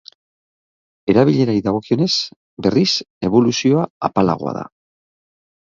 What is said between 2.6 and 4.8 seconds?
berriz, eboluzioa apalagoa da.